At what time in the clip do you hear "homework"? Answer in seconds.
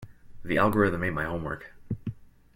1.25-1.73